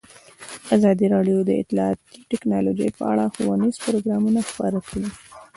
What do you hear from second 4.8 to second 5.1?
کړي.